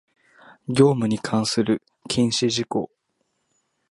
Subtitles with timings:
[0.67, 2.89] 業務に関する禁止事項